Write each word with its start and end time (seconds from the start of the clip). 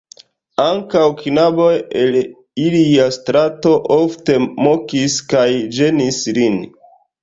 Ankaŭ 0.61 1.03
knaboj 1.25 1.67
el 2.01 2.17
ilia 2.23 3.07
strato 3.21 3.77
ofte 4.01 4.41
mokis 4.49 5.23
kaj 5.33 5.49
ĝenis 5.81 6.25
lin. 6.43 6.65